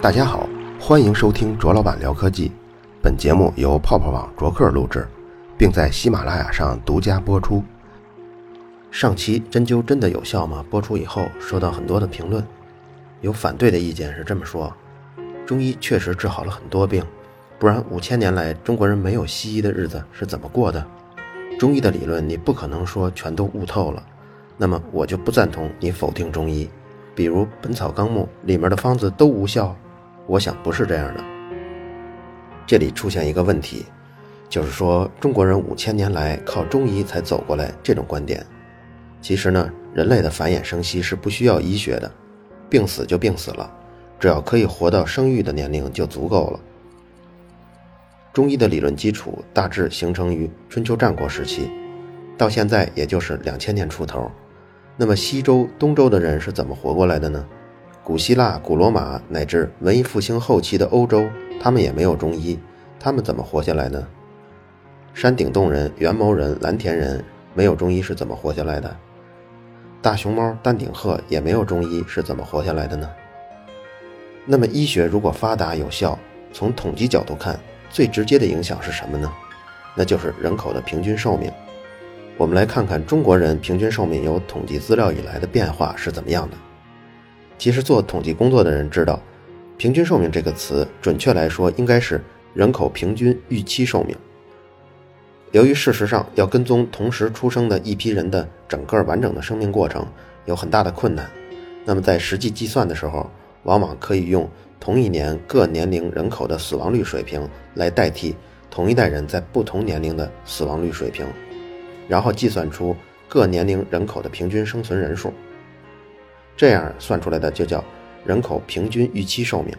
[0.00, 0.48] 大家好，
[0.80, 2.52] 欢迎收听卓老板聊科技。
[3.02, 5.06] 本节目由泡泡网卓克录制，
[5.58, 7.62] 并在喜马拉雅上独家播出。
[8.90, 10.64] 上期针灸真的有效吗？
[10.70, 12.46] 播出以后收到很多的评论，
[13.20, 14.72] 有反对的意见是这么说：
[15.44, 17.04] 中医确实治好了很多病，
[17.58, 20.86] 不然五千年来中国人没有西医的日子是怎么过的？
[21.58, 24.02] 中医的理论你不可能说全都悟透了。
[24.62, 26.68] 那么我就不赞同你否定中医，
[27.14, 29.74] 比如《本草纲目》里面的方子都无效，
[30.26, 31.24] 我想不是这样的。
[32.66, 33.86] 这里出现一个问题，
[34.50, 38.44] 就是说中国人五千年来靠中医才走过来这种观点，
[39.22, 42.12] 其实呢，人类的繁衍生息是不需要医学的，
[42.68, 43.72] 病死就病死了，
[44.18, 46.60] 只要可以活到生育的年龄就足够了。
[48.34, 51.70] 中医的理论基础大致形成于春秋战国时期，
[52.36, 54.30] 到现在也就是两千年出头。
[55.00, 57.42] 那么西周、东周的人是怎么活过来的呢？
[58.04, 61.26] 古希腊、古罗马乃至文艺复兴后期的欧洲，
[61.58, 62.58] 他们也没有中医，
[62.98, 64.06] 他们怎么活下来呢？
[65.14, 68.94] 山顶洞人、元谋人、蓝田人没有中医是怎么活下来的？
[70.02, 73.08] 大熊猫、丹顶鹤也没有中医是怎么活下来的呢？
[74.44, 76.18] 那么医学如果发达有效，
[76.52, 79.32] 从统计角度看，最直接的影响是什么呢？
[79.94, 81.50] 那就是人口的平均寿命。
[82.40, 86.56] 我们来看看中国人平均寿命有统计资料以来的变化是怎么样的。
[87.58, 89.20] 其实做统计工作的人知道，
[89.76, 92.18] 平均寿命这个词，准确来说应该是
[92.54, 94.16] 人口平均预期寿命。
[95.52, 100.06] 由于事实上要跟踪同时出生的一批人的整个完整的生命过程
[100.46, 101.30] 有很大的困难，
[101.84, 103.30] 那么在实际计算的时候，
[103.64, 104.48] 往往可以用
[104.80, 108.34] 同一年各年龄人口的死亡率水平来代替
[108.70, 111.26] 同一代人在不同年龄的死亡率水平。
[112.10, 112.96] 然后计算出
[113.28, 115.32] 各年龄人口的平均生存人数，
[116.56, 117.84] 这样算出来的就叫
[118.24, 119.72] 人口平均预期寿命。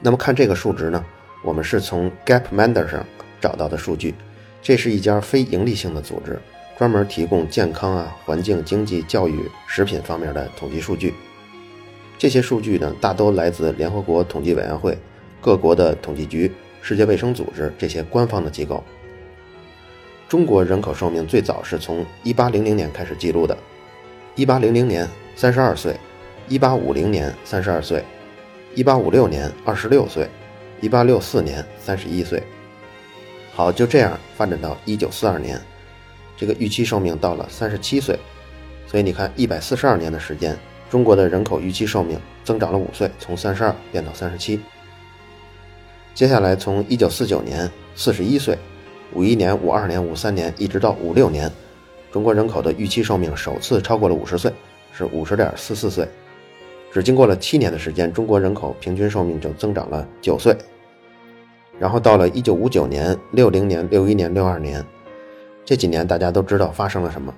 [0.00, 1.04] 那么看这个数值呢，
[1.44, 3.04] 我们是从 Gapminder 上
[3.42, 4.14] 找到的数据，
[4.62, 6.40] 这是一家非盈利性的组织，
[6.78, 11.12] 专门提供健康啊、环境、经济、教育、食品方面的统计数据。
[12.16, 14.96] 这些数据呢，大都来自联合国统计委员会、
[15.42, 18.82] 各国的统计局、世界卫生组织这些官方的机构。
[20.28, 23.56] 中国人口寿命最早是从一八零零年开始记录的，
[24.34, 25.96] 一八零零年三十二岁，
[26.48, 28.02] 一八五零年三十二岁，
[28.74, 30.28] 一八五六年二十六岁，
[30.80, 32.42] 一八六四年三十一岁。
[33.54, 35.60] 好，就这样发展到一九四二年，
[36.36, 38.18] 这个预期寿命到了三十七岁。
[38.88, 40.58] 所以你看，一百四十二年的时间，
[40.90, 44.60] 中国的人口预期寿命增长了五岁，从三十二变到三十七。
[46.14, 48.58] 接下来从一九四九年四十一岁。
[49.14, 51.50] 五一年、五二年、五三年，一直到五六年，
[52.12, 54.52] 中国人口的预期寿命首次超过了五十岁，
[54.92, 56.06] 是五十点四四岁。
[56.92, 60.56] 只经过了七年的时间，中国人口平均寿命就增长了九岁。
[61.78, 64.84] 然后到了一九五九年、六零年、六一年、六二年，
[65.64, 67.32] 这几年大家都知道发生了什么，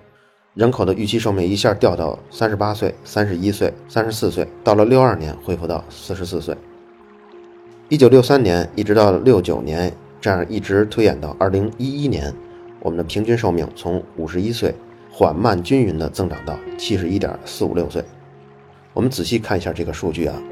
[0.54, 6.56] 人口的预期寿命一下掉到三十八岁、三十一岁、三十四岁，到了六二年恢复到四十四岁。
[7.88, 9.92] 一九六三年一直到六九年。
[10.20, 12.34] 这样一直推演到二零一一年，
[12.80, 14.74] 我们的平均寿命从五十一岁
[15.10, 18.04] 缓慢均匀地增长到七十一点四五六岁。
[18.92, 20.42] 我们仔细看一下这个数据啊，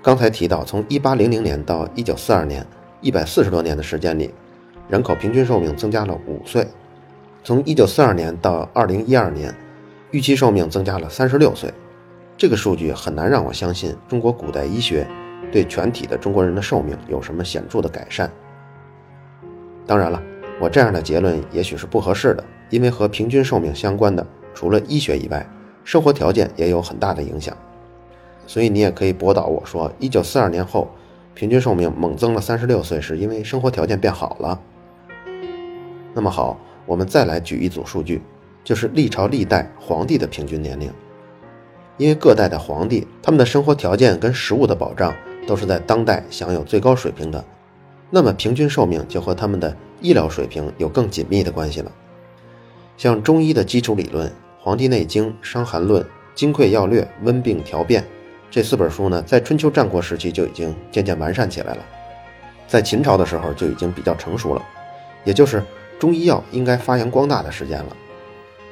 [0.00, 2.64] 刚才提到从一八零零年到一九四二年，
[3.00, 4.32] 一百四十多年的时间里，
[4.88, 6.64] 人口平均寿命增加了五岁；
[7.42, 9.52] 从一九四二年到二零一二年，
[10.12, 11.72] 预期寿命增加了三十六岁。
[12.36, 15.06] 这个数据很难让我相信中国古代医学
[15.50, 18.30] 对全体的中国人的寿命有什么显著的改善。
[19.86, 20.22] 当然了，
[20.60, 25.46] 我这样的结论也许是不合适的，因为和平均寿命相关的，除了医学以外，
[25.84, 27.56] 生活条件也有很大的影响。
[28.46, 30.90] 所以你也可以驳倒我说，一九四二年后，
[31.34, 34.60] 平均寿命猛增了三十六岁，是因为生活条件变好了。
[36.14, 38.22] 那么好，我们再来举一组数据，
[38.62, 40.90] 就是历朝历代皇帝的平均年龄，
[41.96, 45.12] 因为各代的皇帝，他们的生活条件跟食物的保障
[45.46, 47.44] 都是在当代享有最高水平的。
[48.14, 51.90] 那么平均寿命就和他们的医疗水平有更紧密的关系了。
[52.96, 54.28] 像中医的基础理论
[54.60, 56.00] 《黄帝内经》《伤寒论》
[56.32, 58.00] 《金匮要略》《温病调变》
[58.52, 61.84] 这四本书呢，在春秋战国时期就已经渐渐完善起来了，
[62.68, 64.62] 在秦朝的时候就已经比较成熟了，
[65.24, 65.60] 也就是
[65.98, 67.96] 中医药应该发扬光大的时间了。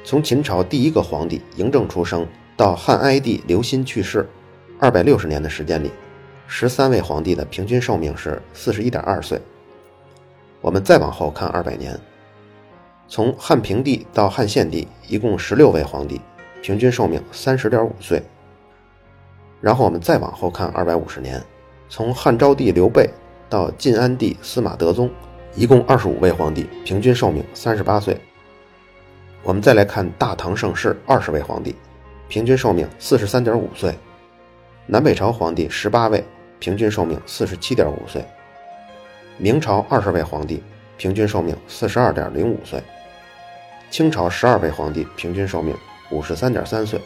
[0.05, 2.25] 从秦朝第一个皇帝嬴政出生
[2.55, 4.25] 到汉哀帝刘歆去世，
[4.79, 5.91] 二百六十年的时间里。
[6.55, 9.41] 十三位皇帝的平均寿命是四十一点二岁。
[10.61, 11.99] 我们再往后看二百年，
[13.07, 16.21] 从汉平帝到汉献帝，一共十六位皇帝，
[16.61, 18.21] 平均寿命三十点五岁。
[19.61, 21.41] 然后我们再往后看二百五十年，
[21.89, 23.09] 从汉昭帝刘备
[23.49, 25.09] 到晋安帝司马德宗，
[25.55, 28.15] 一共二十五位皇帝，平均寿命三十八岁。
[29.41, 31.75] 我们再来看大唐盛世二十位皇帝，
[32.27, 33.91] 平均寿命四十三点五岁。
[34.85, 36.23] 南北朝皇帝十八位，
[36.63, 38.23] 平均寿命四十七点五岁。
[39.37, 40.63] 明朝二十位皇帝，
[40.95, 42.81] 平均寿命四十二点零五岁。
[43.91, 45.75] 清朝十二位皇帝，平均寿命
[46.09, 47.01] 五十三点三岁。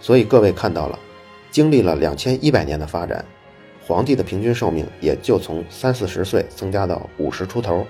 [0.00, 0.98] 所以各位看到了，
[1.50, 3.22] 经历了两千一百年的发展，
[3.86, 7.86] 皇帝的平均寿命也就从三四十岁增加到五十出头。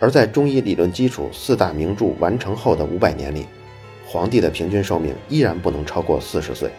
[0.00, 3.46] 而在中医理论基础四大名著完成后的五百年里，
[4.04, 6.70] 皇帝的平均寿命依然不能超过四十岁。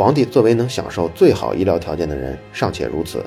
[0.00, 3.22] 皇帝作为能享受最好医疗条件的人，尚且如此，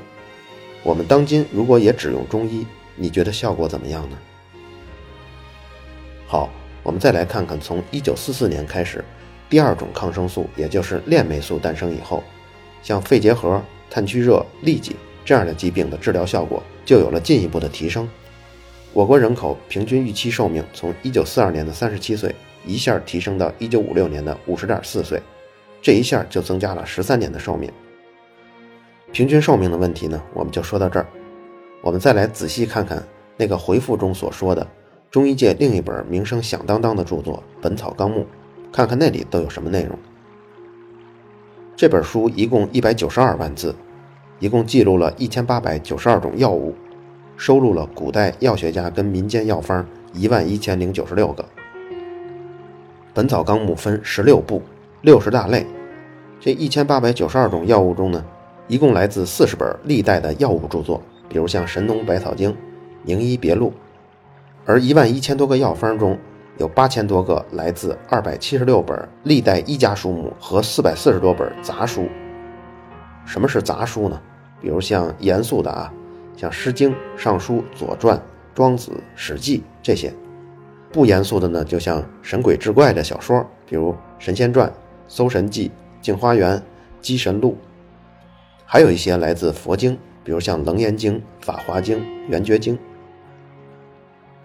[0.81, 2.65] 我们当今如果也只用中医，
[2.95, 4.17] 你觉得效果怎么样呢？
[6.25, 6.49] 好，
[6.81, 9.05] 我们再来看看从一九四四年开始，
[9.51, 12.23] 第二种抗生素，也就是链霉素诞生以后，
[12.81, 18.09] 像肺结核、炭疽热、痢疾这样的疾病的治疗效果就有了进一步的提升。
[18.93, 22.33] 我国人口平均预期寿命从1942年的37岁
[22.65, 25.21] 一下提升到1956年的50.4岁，
[25.83, 27.69] 这一下就增加了13年的寿命。
[29.11, 31.05] 平均寿命的问题呢，我们就说到这儿。
[31.81, 33.03] 我们再来仔细看看
[33.35, 34.65] 那个回复中所说的
[35.11, 38.21] 中医界另一本名声响当当的著作《本草纲目》，
[38.71, 39.99] 看看那里都有什么内容。
[41.75, 43.75] 这本书一共192万字，
[44.39, 46.73] 一共记录了1892种药物。
[47.35, 51.43] 收录了古代药学家跟民间药方一万一千零九十六个，
[53.13, 54.61] 《本草纲目》分十六部，
[55.03, 55.67] 六十大类。
[56.39, 58.23] 这一千八百九十二种药物中呢，
[58.67, 62.49] 一共来自四十本历代的药物著作，比如像《神农百草经》
[63.03, 63.67] 《名医别录》。
[64.65, 66.17] 而一万一千多个药方中，
[66.57, 72.07] 有八千多个来自二百七十六本历代医家书目和四百四十多本杂书。
[73.25, 74.21] 什么是杂书呢？
[74.61, 75.91] 比如像严肃的啊。
[76.37, 78.17] 像《诗经》《尚书》《左传》
[78.55, 80.11] 《庄子》《史记》这些，
[80.91, 84.67] 不严肃的呢，就像神鬼志怪的小说，比如《神仙传》
[85.07, 85.69] 《搜神记》
[86.01, 86.57] 《镜花缘》
[87.01, 87.51] 《鸡神录》，
[88.65, 91.97] 还有一些来自佛经，比如像《楞严经》《法华经》
[92.27, 92.75] 《圆觉经》。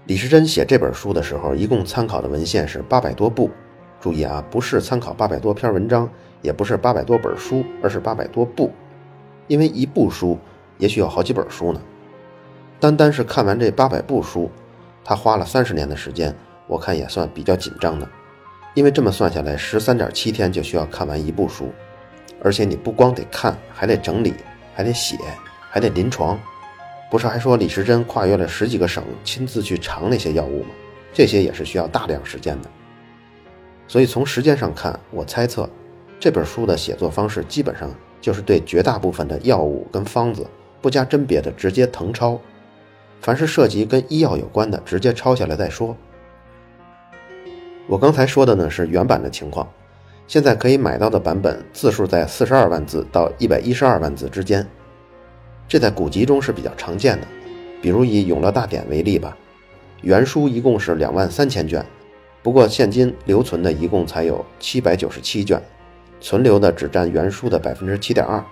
[0.06, 3.50] 李时珍写这本书的时候，一共参考的文献是八百多部。
[4.00, 6.08] 注意啊，不是参考八百多篇文章，
[6.40, 8.70] 也不是八百多本书，而是八百多部，
[9.48, 10.38] 因为一部书。
[10.78, 11.80] 也许有好几本书呢，
[12.78, 14.48] 单单是看完这八百部书，
[15.04, 16.32] 他花了三十年的时间，
[16.68, 18.08] 我看也算比较紧张的，
[18.78, 21.72] 因为这么算下来，十三点七天就需要看完一部书，
[22.40, 24.32] 而且你不光得看，还得整理，
[24.72, 25.18] 还得写，
[25.68, 26.38] 还得临床，
[27.10, 30.68] 不是还说李时珍跨越了十几个省，亲自去尝那些药物吗？
[31.12, 32.70] 这些也是需要大量时间的，
[33.88, 35.68] 所以从时间上看，我猜测
[36.20, 40.46] 这本书的写作方式基本上就是对绝大部分的药物跟方子。
[40.80, 42.40] 不加甄别的直接誊抄，
[43.20, 45.96] 凡是涉及跟医药有关的，直接抄下来再说。
[47.88, 49.66] 我刚才说的呢是原版的情况，
[50.26, 54.66] 现在可以买到的版本字数在四十二万字到一百一十二万字之间，
[55.66, 57.26] 这在古籍中是比较常见的。
[57.80, 59.34] 比如以《永乐大典》为例吧，
[60.02, 61.82] 原书一共是两万三千卷，
[62.42, 65.58] 不过现今留存的一共才有七百九十七卷，
[66.20, 68.44] 存留的只占原书的百分之七点二。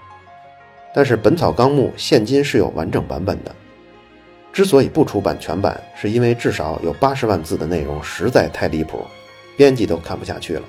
[0.95, 3.55] 但是《本草纲目》现今是有完整版本的，
[4.51, 9.05] 之所以不出版全版，是因为至少有八十万字的内容实在太离谱，
[9.57, 10.63] 编辑都看不下去了。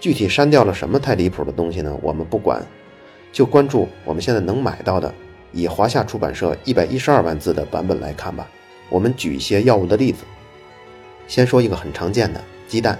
[0.00, 1.96] 具体删掉了什么太离谱的东西呢？
[2.02, 2.64] 我们不管，
[3.32, 5.12] 就关注我们现在能买到的，
[5.52, 8.48] 以华夏出版社一百一十二万字的版本来看吧。
[8.88, 10.24] 我们举一些药物的例子，
[11.26, 12.94] 先说一个很常见的鸡蛋，《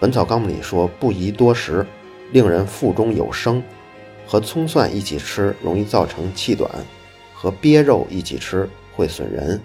[0.00, 1.86] 本草纲目》里说不宜多食，
[2.32, 3.62] 令人腹中有声。
[4.26, 6.70] 和葱蒜一起吃容易造成气短，
[7.32, 9.58] 和鳖肉一起吃会损人，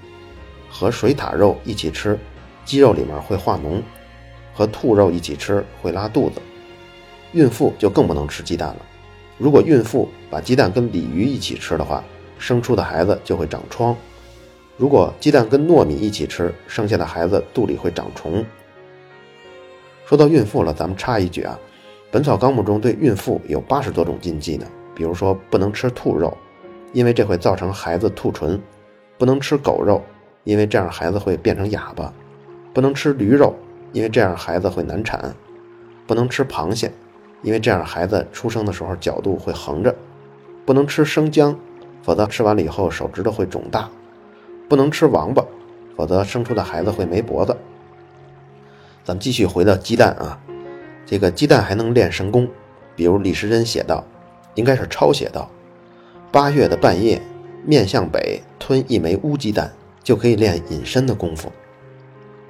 [0.69, 2.17] 和水獭肉一起吃，
[2.65, 3.82] 鸡肉里面会化脓，
[4.53, 6.41] 和兔肉一起吃会拉肚子。
[7.34, 8.77] 孕妇就更不能吃鸡蛋了。
[9.38, 12.03] 如果孕妇把鸡蛋跟鲤鱼一起吃的话，
[12.38, 13.96] 生出的孩子就会长疮。
[14.77, 18.43] 如果鸡蛋跟糯米一起吃，生下的孩子肚里会长虫。
[20.05, 21.58] 说到孕妇了，咱们插一句啊。
[22.12, 26.36] 《本草纲目》中对孕妇有八十多种禁忌呢，比如说不能吃兔肉，
[26.91, 28.55] 因为这会造成孩子兔唇；
[29.17, 30.03] 不能吃狗肉，
[30.43, 32.13] 因为这样孩子会变成哑巴；
[32.73, 33.55] 不能吃驴肉，
[33.91, 35.19] 因为这样孩子会难产；
[36.07, 36.91] 不能吃螃蟹，
[37.43, 39.91] 因为这样孩子出生的时候角度会横着；
[40.65, 41.55] 不能吃生姜，
[42.01, 43.89] 否则吃完了以后手指头会肿大；
[44.67, 45.45] 不能吃王八，
[45.95, 47.55] 否则生出的孩子会没脖子。
[49.03, 50.39] 咱们继续回到鸡蛋啊，
[51.05, 52.49] 这个鸡蛋还能练神功，
[52.95, 54.03] 比如李时珍写道，
[54.55, 55.47] 应该是抄写道：
[56.31, 57.21] 八月的半夜，
[57.63, 61.51] 面向北吞一枚乌鸡蛋，就可以练隐身的功夫。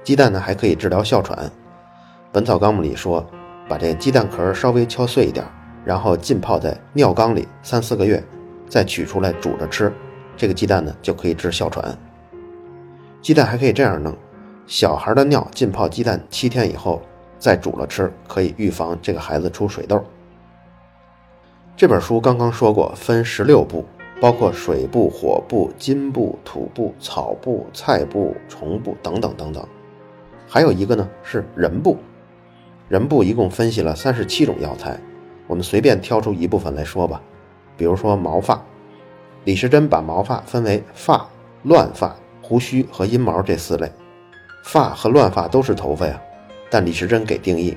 [0.04, 1.46] 鸡蛋呢还可以治疗哮喘，
[2.30, 3.26] 《本草纲目》里说，
[3.66, 5.42] 把这鸡蛋壳稍微敲碎一点，
[5.82, 8.22] 然后浸泡在尿缸里三四个月，
[8.68, 9.90] 再取出来煮着吃，
[10.36, 11.96] 这个鸡蛋呢就可以治哮喘。
[13.22, 14.14] 鸡蛋还可以这样弄。
[14.66, 17.00] 小孩的尿浸泡鸡蛋七天以后
[17.38, 20.04] 再煮了吃，可以预防这个孩子出水痘。
[21.78, 23.86] 这本书刚刚说过，分十六部，
[24.20, 29.66] 包括水部、火部、金部、土部、草部、菜部、虫部等等等等。
[30.54, 31.98] 还有一个呢是人部，
[32.88, 34.96] 人部一共分析了三十七种药材，
[35.48, 37.20] 我们随便挑出一部分来说吧。
[37.76, 38.64] 比如说毛发，
[39.42, 41.28] 李时珍把毛发分为发、
[41.64, 43.90] 乱发、胡须和阴毛这四类。
[44.62, 46.22] 发和乱发都是头发呀，
[46.70, 47.76] 但李时珍给定义，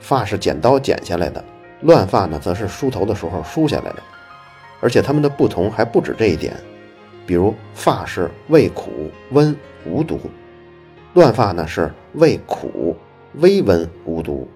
[0.00, 1.44] 发是剪刀剪下来的，
[1.82, 4.02] 乱发呢则是梳头的时候梳下来的，
[4.80, 6.52] 而且它们的不同还不止这一点，
[7.24, 9.56] 比如发是味苦温
[9.86, 10.18] 无毒，
[11.18, 12.94] 乱发呢是味苦
[13.40, 14.46] 微温无毒，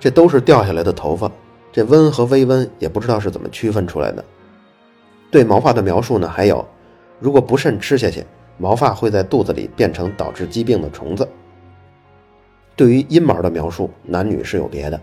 [0.00, 1.30] 这都是掉下来的头发，
[1.70, 4.24] 这温和微温也不知道是怎么区分出来的。
[5.30, 6.66] 对毛发的描述呢还有，
[7.18, 8.24] 如果不慎吃下去。
[8.56, 11.28] 毛发会在肚子里变成导致疾病的虫子。
[12.74, 14.98] 对于阴毛的描述，男女是有别的。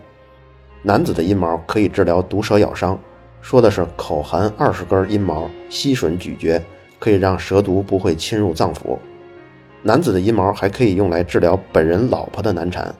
[0.82, 2.98] 男子的阴毛可以治疗毒蛇咬伤，
[3.40, 6.60] 说的是口含二十根阴毛，吸吮咀嚼，
[6.98, 8.96] 可以让蛇毒不会侵入脏腑。
[9.82, 12.94] 男子的阴毛还可以用来治疗本人老婆的难产，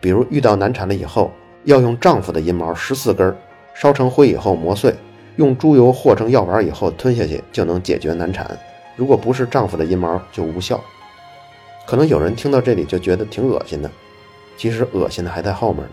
[0.00, 1.30] 比如遇到难产了以后，
[1.64, 3.34] 要用丈夫的阴毛十四根，
[3.74, 4.94] 烧成灰以后磨碎，
[5.36, 8.58] 用猪油和成药丸以后吞下去，就能解决难产。
[8.96, 10.82] 如果不是丈夫的阴毛就无效，
[11.86, 13.90] 可能有人听到这里就觉得挺恶心的，
[14.56, 15.90] 其实恶心的还在后面呢。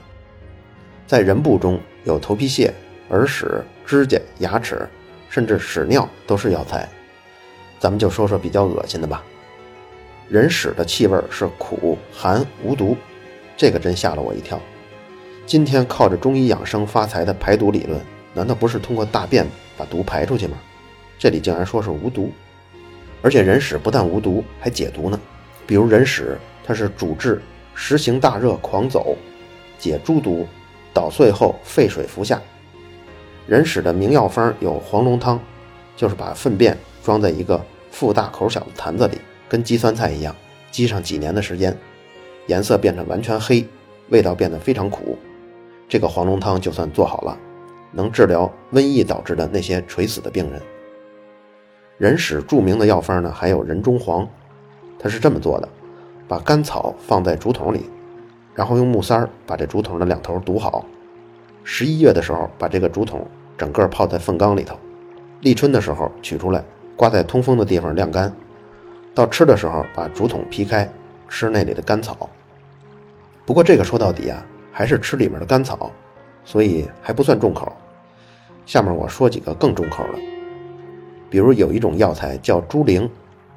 [1.05, 2.73] 在人部中有头皮屑、
[3.09, 4.87] 耳屎、指甲、牙齿，
[5.29, 6.89] 甚至屎尿都是药材。
[7.79, 9.23] 咱们就说说比较恶心的吧。
[10.29, 12.97] 人屎的气味是苦、寒、无毒，
[13.55, 14.59] 这个真吓了我一跳。
[15.45, 17.99] 今天靠着中医养生发财的排毒理论，
[18.33, 19.45] 难道不是通过大便
[19.77, 20.57] 把毒排出去吗？
[21.19, 22.31] 这里竟然说是无毒。
[23.21, 25.19] 而且人屎不但无毒，还解毒呢。
[25.67, 27.41] 比如人屎，它是主治
[27.73, 29.15] 实行大热狂走，
[29.77, 30.47] 解诸毒，
[30.93, 32.41] 捣碎后沸水服下。
[33.45, 35.39] 人屎的名药方有黄龙汤，
[35.95, 39.17] 就是把粪便装在一个腹大口小的坛子里，
[39.53, 40.35] 跟积酸菜一样，
[40.71, 41.77] 积上几年的时间，
[42.47, 43.63] 颜色变成完全黑，
[44.09, 45.15] 味道变得非常苦。
[45.87, 47.37] 这个黄龙汤就算做好了，
[47.91, 50.59] 能治疗瘟疫导致的那些垂死的病人。
[51.99, 54.27] 人屎著名的药方呢，还有人中黄，
[54.97, 55.69] 它是这么做的：
[56.27, 57.85] 把甘草放在竹筒里，
[58.55, 60.83] 然后用木塞把这竹筒的两头堵好。
[61.63, 63.23] 十一月的时候，把这个竹筒
[63.55, 64.73] 整个泡在粪缸里头；
[65.41, 66.63] 立春的时候取出来，
[66.95, 68.35] 挂在通风的地方晾干。
[69.15, 70.89] 到吃的时候，把竹筒劈开，
[71.29, 72.29] 吃那里的干草。
[73.45, 75.91] 不过这个说到底啊，还是吃里面的干草，
[76.43, 77.71] 所以还不算重口。
[78.65, 80.19] 下面我说几个更重口的。
[81.29, 83.09] 比如有一种药材叫猪苓，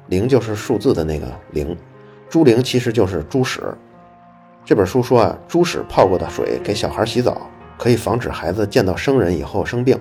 [0.09, 1.75] 苓就是数字的那个苓，
[2.29, 3.61] 猪苓其实就是猪屎。
[4.65, 9.97] 这本书说啊，猪屎泡过的水给小孩洗澡，可以防止孩子见到生人以后生病。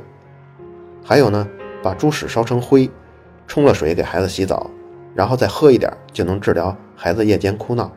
[1.05, 1.47] 还有呢，
[1.83, 2.91] 把猪屎烧成灰，
[3.47, 4.69] 冲了水给孩子洗澡，
[5.17, 7.91] 然后再喝一点，就能治疗孩子夜间哭闹。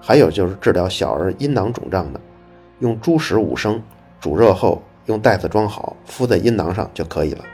[0.00, 2.20] 还有就是治疗小儿阴囊肿胀的，
[2.80, 3.80] 用猪屎五升，
[4.20, 7.44] 煮热后用袋子装好，敷在阴囊上就可以了。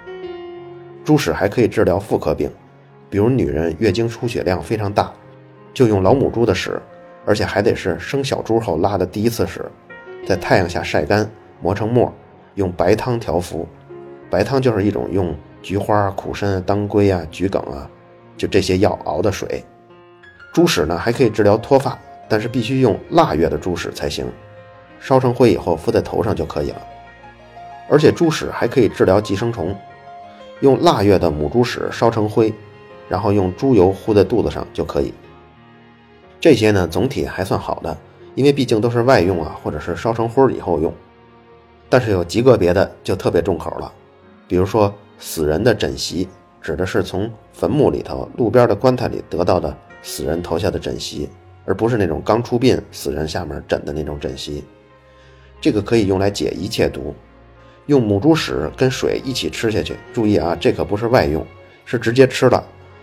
[1.04, 2.50] 猪屎还可以治疗妇科病，
[3.08, 5.12] 比如女人月经出血量非常大，
[5.72, 6.80] 就用老母猪的屎，
[7.24, 9.64] 而且还得是生小猪后拉的第一次屎，
[10.26, 11.28] 在太阳下晒干
[11.60, 12.12] 磨成沫，
[12.54, 13.68] 用白汤调服。
[14.28, 17.88] 白汤就是一种用菊花、苦参、当归啊、桔梗啊，
[18.40, 19.62] 就这些药熬的水。
[20.50, 24.24] 猪屎呢还可以治疗脱发，但是必须用腊月的猪屎才行，
[24.98, 26.80] 烧成灰以后敷在头上就可以了。
[27.90, 29.76] 而且猪屎还可以治疗寄生虫。
[30.60, 32.50] 用腊月的母猪屎烧成灰，
[33.10, 35.12] 然后用猪油糊在肚子上就可以。
[36.40, 37.94] 这些呢，总体还算好的，
[38.34, 40.90] 因为毕竟都是外用啊，或者是烧成灰以后用。
[41.90, 43.92] 但是有极个别的就特别重口了，
[44.48, 46.26] 比如说死人的枕席，
[46.60, 51.28] 指的是从坟墓里头、路边的棺材里得到的死人头下的枕席，
[51.64, 54.62] 而不是那种刚出殡死人下面枕的那种枕席。
[55.60, 57.14] 这个可以用来解一切毒。
[57.86, 61.44] 用母猪屎跟水一起吃下去，注意啊，这可不是外用，
[61.84, 62.62] 是直接吃了，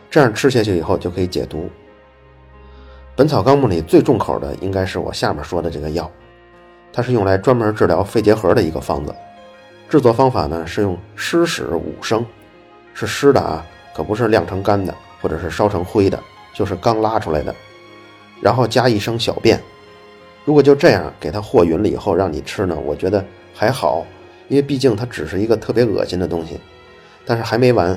[0.09, 1.69] 这样吃下去以后就可以解毒。
[3.15, 6.09] 本草纲目里最重口的应该是我下面说的这个药，
[6.93, 9.13] 它是用来专门治疗肺结核的一个方子。
[9.89, 12.25] 制作方法呢是用湿屎五升，
[12.99, 13.63] 是湿的啊，
[13.93, 16.19] 可不是晾成干的，或者是烧成灰的，
[16.51, 17.53] 就是刚拉出来的。
[18.41, 19.61] 然后加一升小便。
[20.43, 23.23] 如果就这样给它和匀了以后让你吃呢，我觉得
[23.53, 24.03] 还好，
[24.47, 26.59] 因为毕竟它只是一个特别恶心的东西。
[27.23, 27.95] 但是还没完，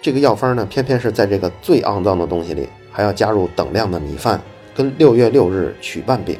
[0.00, 4.40] 这个药方呢，偏偏是在这个最肮脏的东西里还要加入等量的米饭
[4.72, 6.38] 跟六月六日曲拌饼。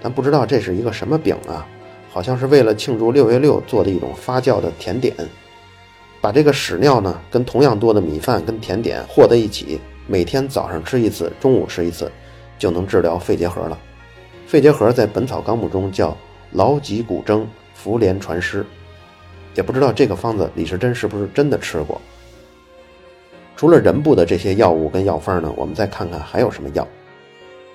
[0.00, 1.66] 但不知道这是一个什么饼啊？
[2.12, 5.12] 好像是为了庆祝六月六做的一种发酵的甜点。
[6.24, 12.10] 把这个屎尿呢跟同样多的米饭跟甜点和在一起，每天早上吃一次，中午吃一次，
[12.58, 13.78] 就能治疗肺结核了。
[14.46, 16.16] 肺结核在《本草纲目》中叫
[16.52, 17.46] 劳疾骨蒸
[17.78, 18.64] 茯连传湿，
[19.54, 22.00] 也不知道这个方子李时珍是不是真的吃过。
[23.54, 26.88] 除了人部的这些药物跟药方呢，我们再看看还有什么药。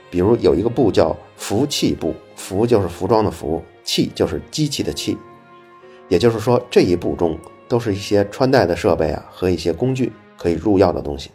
[0.10, 5.15] 比如有一个部叫服器部，服就是服装的服，器就是机器的器。
[6.08, 7.38] 也就是说，这一部中
[7.69, 11.31] 都是一些穿戴的设备啊和一些工具可以入药的东西。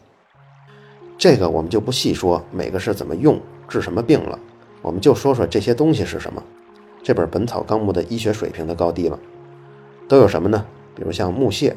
[1.16, 4.38] 这个我们就不细说每个是怎么用、治什么病了。
[4.82, 6.42] 我们就说说这些东西是什么。
[7.02, 9.18] 这本《本草纲目》的医学水平的高低了，
[10.08, 10.66] 都有什么呢？
[10.94, 11.76] 比如像木屑、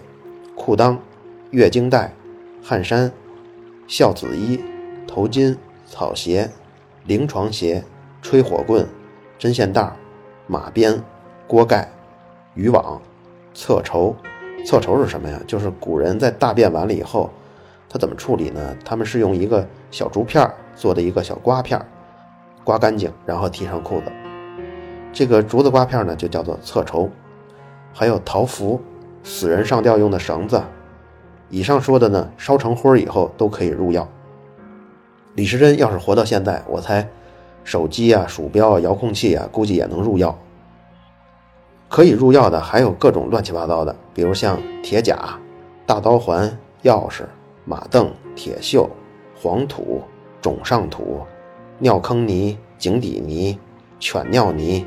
[0.55, 0.97] 裤裆、
[1.51, 2.13] 月经带、
[2.63, 3.11] 汗衫、
[3.87, 4.59] 孝子衣、
[5.05, 6.49] 头巾、草鞋、
[7.05, 7.83] 临床鞋、
[8.21, 8.87] 吹火棍、
[9.37, 9.95] 针线袋、
[10.47, 11.03] 马鞭、
[11.45, 11.91] 锅盖、
[12.55, 13.01] 渔网、
[13.53, 14.15] 侧绸。
[14.67, 15.39] 侧筹是什么呀？
[15.47, 17.29] 就是古人在大便完了以后，
[17.87, 18.75] 他怎么处理呢？
[18.83, 20.45] 他们是用一个小竹片
[20.75, 21.81] 做的一个小刮片。
[22.65, 24.11] 刮干净，然后提上裤子。
[25.13, 27.09] 这个竹子刮片呢，就叫做侧筹。
[27.93, 28.81] 还有桃符，
[29.23, 30.61] 死人上吊用的绳子。
[31.49, 34.05] 以上说的呢，烧成灰以后都可以入药。
[35.35, 37.07] 李时珍要是活到现在，我猜
[37.63, 40.37] 手机啊、鼠标啊、遥控器啊，估计也能入药。
[41.89, 45.39] 可以入药的还有各种乱七八糟的，比如像铁甲、
[45.85, 46.47] 大刀环、
[46.83, 47.23] 钥匙、
[47.65, 48.87] 马镫、铁锈、
[49.41, 50.01] 黄土、
[50.41, 51.21] 种上土。
[51.79, 53.57] 尿坑泥、井底泥、
[53.99, 54.83] 犬尿泥、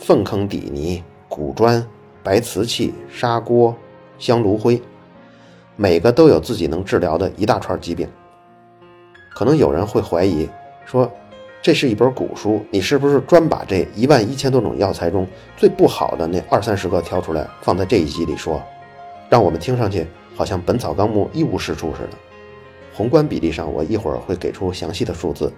[0.00, 1.86] 粪坑底泥、古砖、
[2.24, 3.72] 白瓷器、砂锅、
[4.18, 4.82] 香炉灰，
[5.76, 8.08] 每个都有自己能治疗的一大串疾病。
[9.32, 10.48] 可能有人会怀疑
[10.84, 11.08] 说，
[11.64, 18.62] 这是一本古书，你是不是专把这一万一千多种药材中最不好的那二三十个挑出来放在这一集里说，
[19.30, 22.18] 让我们听上去好像《本草纲目》一无是处似的？
[22.92, 25.50] 宏观比例上，我一会儿会给出详细的数字。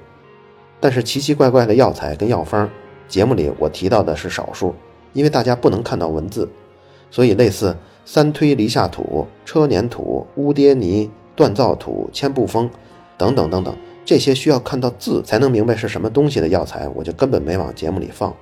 [0.78, 2.70] 但是奇奇怪怪的药材跟药方，
[3.08, 4.72] 节目里我提到的是少数，
[5.12, 6.48] 因为大家不能看到文字，
[7.10, 12.70] 所以类似三推离下土、车碾土、乌跌泥、锻造土、千步风
[13.18, 13.74] 等等等等，
[14.06, 18.32] 这些需要看到字才能明白是什么东西的药材，我就根本没往节目里放。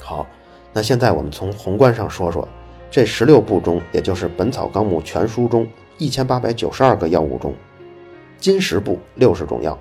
[0.00, 0.24] 好，
[0.72, 2.48] 那现在我们从宏观上说说，
[2.88, 5.66] 这十六部中，也就是《本草纲目》全书中
[5.98, 7.52] 一千八百九十二个药物中，
[8.38, 9.76] 金石部六十种药。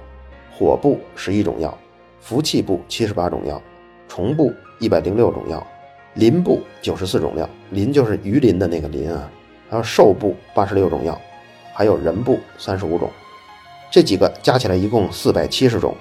[0.53, 1.75] 火部十一种药，
[2.19, 3.59] 服气部七十八种药，
[4.07, 5.65] 虫部一百零六种药，
[6.13, 9.27] 鳞部九十四种药，鳞就是鱼鳞的那个鳞啊，
[9.69, 11.19] 还有兽部八十六种药，
[11.73, 13.09] 还有人部三十五种，
[13.91, 15.93] 这几个加起来一共四百七十种。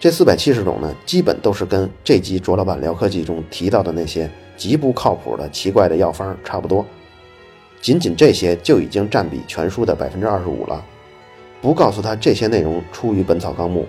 [0.00, 6.84] 这四百七十种呢，基本都是跟这集卓老板聊科技中提到的那些极不靠谱的奇怪的药方差不多，
[7.80, 10.84] 仅仅这些就已经占比全书的百分之二十五了。
[11.62, 13.86] 不告诉他这些内容出于《本草纲目》，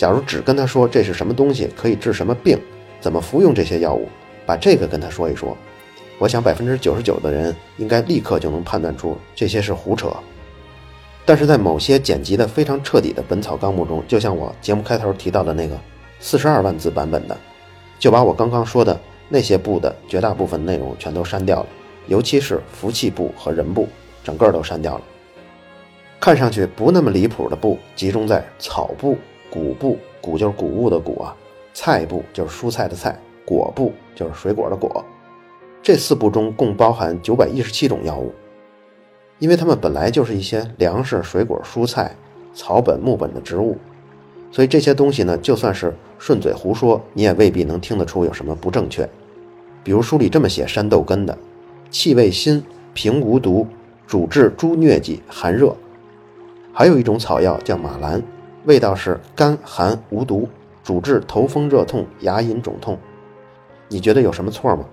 [0.00, 2.58] 假如只跟他说这是什么东西，可以治什么病，
[3.00, 4.08] 怎么服用这些药物，
[4.46, 5.54] 把这个跟他说一说，
[6.18, 10.10] 我想百分之九十九的人应该立刻就能判断出这些是胡扯。
[11.24, 15.78] 但是在某些剪辑的非常彻底的《本草纲目》中，就像我节目开头提到的那个
[16.18, 17.36] 四十二万字版本的，
[17.98, 21.66] 就把我刚刚说的那些部的绝大部分内容全都删掉了，
[22.08, 23.86] 尤其是服气部和人部，
[24.24, 25.02] 整个都删掉了。
[26.18, 29.16] 看上去不那么离谱的部集中在草部、
[29.48, 31.34] 谷部，谷就是谷物的谷啊，
[31.72, 35.04] 菜部就是蔬菜的菜，果部就是水果的果。
[35.82, 38.34] 这四部中共包含九百一十七种药物，
[39.40, 42.14] 因为它们本来就是一些粮食、水果、蔬菜、
[42.54, 43.76] 草本、木本的植物，
[44.52, 49.08] 所以这些东西呢，就算是顺嘴胡说，你也未必能听得出有什么不正确。
[49.82, 51.36] 比如书里这么写山豆根的，
[51.90, 53.66] 气味辛，平无毒，
[54.06, 55.74] 主治诸疟疾、寒热。
[56.72, 58.22] 还有一种草药叫马兰，
[58.66, 60.46] 味道是甘寒无毒，
[60.84, 62.98] 主治头风热痛、牙龈肿痛。
[63.88, 64.84] 你觉得有什么错吗？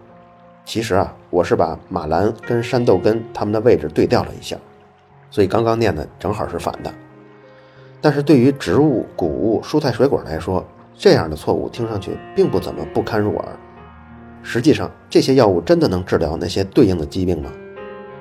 [0.68, 4.58] 其实啊，我是把马兰跟山豆根它们的位置对调了一下，
[5.32, 6.94] 所以刚刚念的正好是反的。
[8.02, 13.48] 但是对于植物、谷物、蔬菜、水果来说，这样的错误听上去并不怎么不堪入耳。
[14.44, 17.50] 实际上，这些药物真的能治疗那些对应的疾病吗？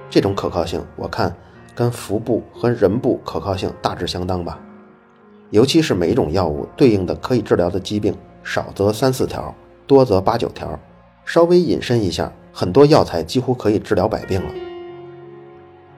[0.08, 1.34] 这种可靠性，我看
[1.74, 4.56] 跟服部和人部可靠性大致相当吧。
[5.50, 9.52] 尤其是每一种药物对应的可以治疗的疾病，少则三四条，
[9.88, 10.78] 多则八九条。
[11.26, 14.54] 稍微引申一下，很多药材几乎可以治疗百病了。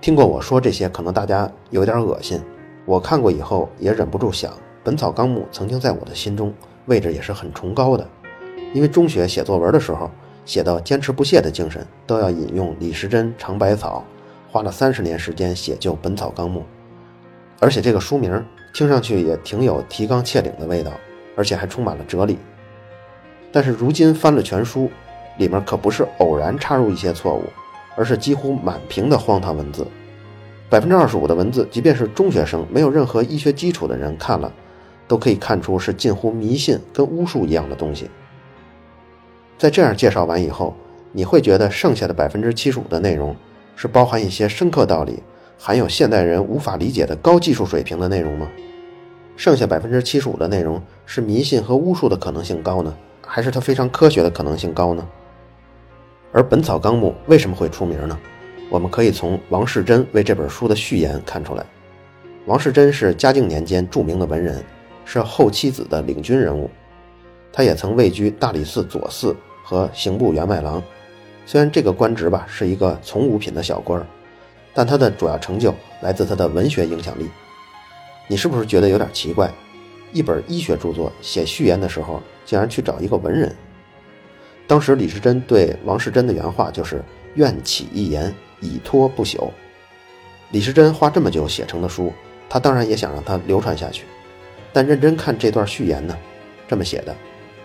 [0.00, 2.40] 听过我说这些，可能大家有点恶心。
[2.86, 4.50] 我看过以后也忍不住想，
[4.82, 6.52] 《本草纲目》曾经在我的心中
[6.86, 8.08] 位置也是很崇高的，
[8.72, 10.10] 因为中学写作文的时候
[10.46, 14.02] 写到坚持不懈的精神，都要引用李时珍尝百草，
[14.50, 16.60] 花了三十年时间写就《本草纲目》，
[17.60, 20.92] 而且这个书名听上去也挺有提纲挈领的味道，
[21.36, 22.38] 而且还充满了哲理。
[23.52, 24.90] 但是如今翻了全书，
[25.38, 27.44] 里面可不是偶然插入一些错误，
[27.96, 29.86] 而是几乎满屏的荒唐文字。
[30.68, 34.52] 百分之二十五的文字，即便是中学生没有任何医学基础的人看了，
[35.06, 38.10] 都可以看出是近乎迷信跟巫术一样的东西。
[39.56, 40.76] 在这样介绍完以后，
[41.10, 43.34] 你会觉得剩下的百分之七十五的内容
[43.74, 45.22] 是包含一些深刻道理、
[45.58, 48.46] 含有现代人无法理解的高技术水平的内容吗？
[49.36, 52.94] 剩下百分之七十五的内容是迷信和巫术的可能性高呢，
[53.26, 55.08] 还是它非常科学的可能性高呢？
[56.32, 58.18] 而《本草纲目》为什么会出名呢？
[58.70, 61.64] 我们可以从王世贞为这本书的序言看出来。
[62.44, 64.62] 王世贞是嘉靖年间著名的文人，
[65.04, 66.70] 是后七子的领军人物。
[67.50, 70.82] 他也曾位居大理寺左寺和刑部员外郎。
[71.46, 74.06] 虽然这个官职吧是一个从五品的小官，
[74.74, 77.28] 但他的主要成就来自他的文学影响力。
[78.26, 79.50] 你是不是觉得有点奇怪？
[80.12, 83.54] 一本医学著作写序言的时候，竟然去找一个文人？
[84.68, 87.02] 当时李时珍对王世贞的原话就是
[87.34, 88.32] “愿起一言”。
[88.60, 89.50] 以托不朽。
[90.50, 92.12] 李时珍花这么久写成的书，
[92.48, 94.04] 他当然也想让它流传下去。
[94.72, 96.18] 但认真看这段序言呢，
[96.66, 97.14] 这么写的：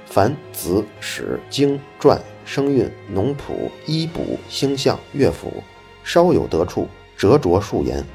[0.06, 5.64] 凡子史经传声韵农圃医卜星象乐府，
[6.04, 6.88] 稍有得处，
[7.18, 8.06] 折着数言。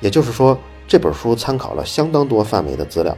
[0.00, 3.14] 也就是说，这本书参考了相当多范围的资料，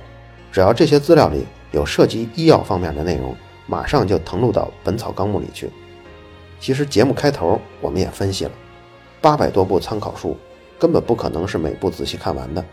[0.51, 3.37] 只要这些资料里有涉及医药方面的内容，
[3.71, 5.71] 马上就誊录到《本草纲目》里去。
[6.59, 8.51] 其实节目开头我们也分析了。
[9.21, 10.37] 八百多部参考书，
[10.77, 12.65] 根本不可能是每部仔细看完的，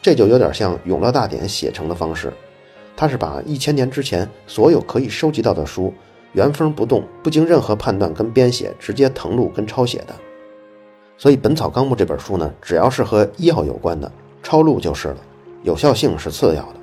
[0.00, 2.32] 这就有点像《永乐大典》写成的方式，
[2.96, 5.92] 它是把一千年之前所有可以收集到的书
[6.32, 10.14] 原封不动、不经任何判断跟编写，直接誊录跟抄写的。
[11.18, 14.10] 所以《本草纲目》这本书呢，只要是和医药有关的，
[14.44, 15.16] 抄录就是了，
[15.64, 16.76] 有效性是次要的。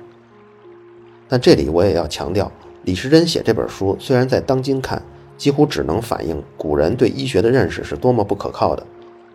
[1.28, 2.50] 但这里我也要强调，
[2.88, 5.02] 李时珍写这本书，虽然在当今看，
[5.36, 8.82] 几乎只能反映古人对医学的认识是多么不可靠的，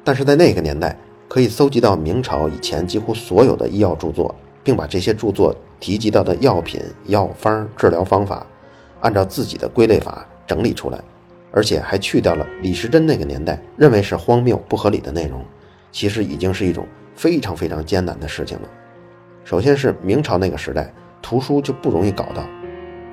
[0.03, 8.43] 但是在那个年代，可以搜集到明朝以前几乎所有的医药著作，并把这些著作提及到的药品、药方、治疗方法，
[9.01, 10.99] 按照自己的归类法整理出来，
[11.51, 15.45] 而且还去掉了李时珍那个年代认为是荒谬不合理的内容，
[15.91, 18.67] 其实已经是一种非常非常艰难的事情了。
[19.43, 22.43] 首先是明朝那个时代，图书就不容易搞到，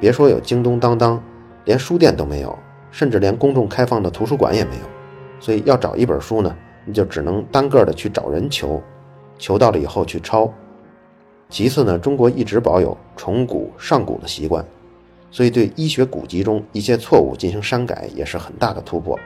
[0.00, 1.22] 别说有京东当当，
[1.66, 2.58] 连书店都没有。
[2.92, 4.82] 甚至连公众开放的图书馆也没有，
[5.38, 6.52] 所以要找一本书呢，
[6.84, 8.82] 你就只能单个的去找人求，
[9.38, 10.52] 求到了以后去抄。
[11.48, 14.64] 其次呢，中国一直保有重古上古的习惯，
[15.30, 19.16] 所以对医学古籍中一些错误进行删改也是很大的突破。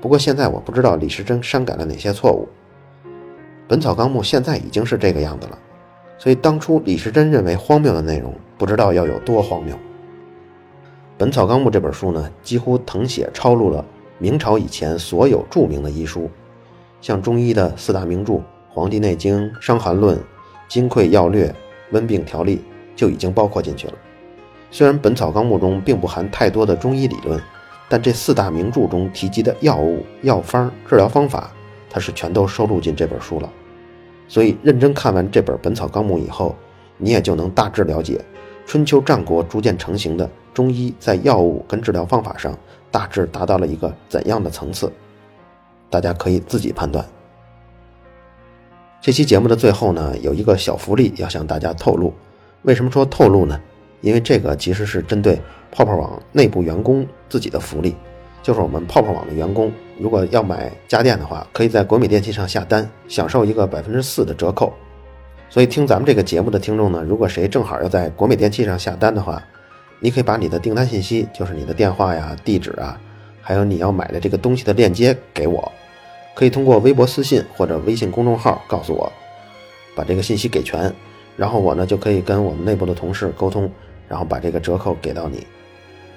[0.00, 2.46] 不过现在我不知道李时珍删改了哪些错误，
[3.66, 5.58] 《本草纲目》现在已经是这个样子了，
[6.18, 9.74] 所以当初李时珍认为荒谬的内容，不知道要有多荒谬。
[11.16, 13.84] 《本草纲目》这本书呢，几乎誊写抄录了
[14.18, 16.28] 明朝以前所有著名的医书，
[17.00, 18.32] 像中医的四大名著
[18.68, 20.16] 《黄帝内经》《伤寒论》
[20.68, 21.46] 《金匮要略》
[21.92, 22.56] 《温病条例》
[22.96, 23.94] 就已经包括进去了。
[24.70, 27.40] 虽然《本草纲目》中并不含太多的中医理论，
[27.88, 31.52] 但这四大名著中提及的药物、药方、治疗方法，
[31.88, 33.50] 它是全都收录进这本书了。
[34.28, 36.54] 所以，认真看完这本《本草纲目》以后，
[36.98, 38.22] 你也就能大致了解
[38.66, 40.28] 春秋战国逐渐成型的。
[40.54, 42.52] 中医在药物跟治疗方法上
[42.90, 44.92] 大致达到了一个怎样的层次？
[45.88, 47.04] 大家可以自己判断。
[49.00, 52.12] 这期节目的最后呢，有一个小福利要向大家透露。
[52.62, 53.58] 为什么说透露呢？
[54.00, 57.94] 因为这个其实是针对泡泡网内部员工自己的福利，
[58.42, 64.72] 就是我们泡泡网的员工如果要买家电的话，可以在国美电器上下单，享受一个百分之四的折扣。
[65.50, 69.42] 所以听咱们这个节目的听众呢，如果谁正好要在国美电器上下单的话，
[69.98, 73.00] 你可以把你的订单信息，就是你的电话呀、地址啊，
[73.40, 75.72] 还有你要买的这个东西的链接给我，
[76.34, 79.10] 可以通过微博私信或者微信公众号告诉我，
[79.96, 80.92] 把这个信息给全，
[81.36, 83.70] 然后我呢就可以跟我们内部的同事沟通，
[84.06, 85.46] 然后把这个折扣给到你。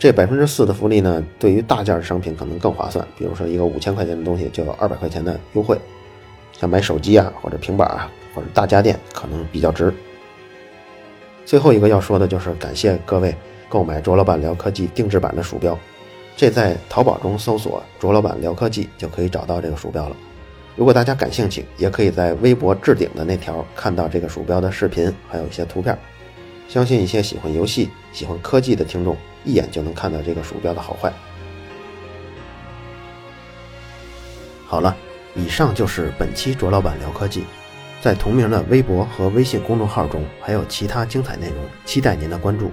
[0.02, 5.78] 这百分之四的福利呢，对于大件商品可能更划算，比如说一个五千块钱的东西就有二百块钱的优惠，
[6.60, 9.94] 像买手机啊或者平板啊或者大家电可能比较值。
[11.46, 13.36] 最后一个要说的就是感谢各位
[13.70, 15.78] 购买卓老板聊科技定制版的鼠标，
[16.36, 20.16] 这在淘宝中搜索“卓老板聊科技”就可以找到这个鼠标了。
[20.76, 25.96] 如果大家感兴趣，也可以在微博置顶的那条看到这个鼠标的视频，还有一些图片。
[26.68, 31.12] 相信一些喜欢游戏、喜欢科技的听众，一眼就能看到这个鼠标的好坏。
[34.66, 34.96] 好了，
[35.36, 37.44] 以上就是本期卓老板聊科技，
[38.02, 42.72] 在同名的微博和微信公众号中还有其他精彩内容，期待您的关注。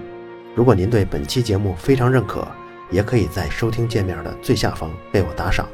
[0.55, 2.47] 如果您对本期节目非常认可，
[2.89, 5.67] 也可以在收听界面的最下方为我打赏。